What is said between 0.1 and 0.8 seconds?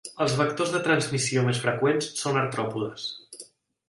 Els vectors de